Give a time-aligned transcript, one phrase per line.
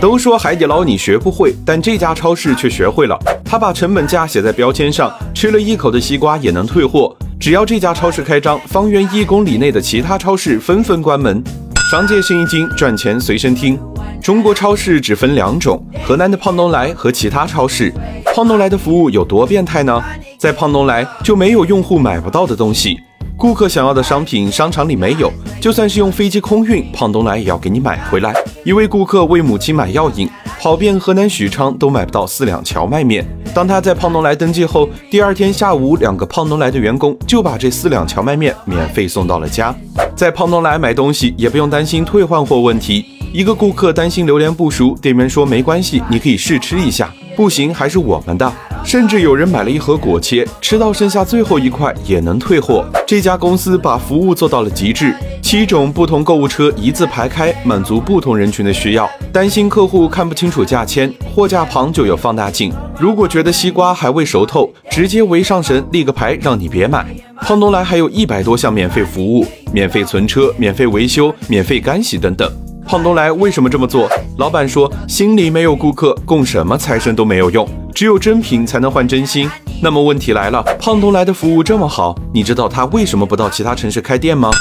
[0.00, 3.18] 都说海底捞你学不会，但这家超市却学会了。
[3.44, 7.16] 他把成本价写在标签上，吃了一口的西瓜也能退货。
[7.40, 11.42] 只要这家超市开张，方圆一公里内的其他超市纷纷关门。
[11.90, 13.78] 商界生意经，赚钱随身听。
[14.20, 17.92] 中国超市只分两种：河南的胖东来和其他超市。
[18.34, 20.02] 胖东来的服务有多变态呢？
[20.38, 22.98] 在胖东来就没有用户买不到的东西。
[23.38, 25.30] 顾客想要的商品，商场里没有，
[25.60, 28.32] 就算是用飞机空运，胖东来也要给你买回来。
[28.64, 30.26] 一位顾客为母亲买药引，
[30.58, 33.26] 跑遍河南许昌都买不到四两荞麦面。
[33.54, 39.74] 当他在胖东来登记后，第二天下午，两个胖东来的员工就把这四两荞麦面免费送到了家。
[40.14, 43.04] 在胖东来买东西也不用担心退换货问题。
[43.36, 48.50] 一个顾客担心榴莲不熟，店员说没关系，你可以试吃一下，不行还是我们的。
[48.82, 52.82] 甚至有人买了一盒果切，吃到剩下最后一块也能退货。
[53.06, 59.06] 这家公司把服务做到了极致，七种不同购物车一字排开，满足不同人群的需要。
[59.30, 62.72] 担心客户看不清楚价签，货架旁就有放大镜。
[62.98, 67.04] 如果觉得西瓜还未熟透，直接围上神立个牌，让你别买。
[67.42, 72.50] 胖东来还有一百多项免费服务，免费存车、免费维修、免费干洗等等。
[72.86, 74.08] 胖东来为什么这么做？
[74.38, 79.50] 老板说，心里没有顾客，供什么财神都没有用，只有真品才能换真心。
[79.82, 84.52] 那么问题来了，胖东来的服务这么好，你知道他为什么不到其他城市开店吗？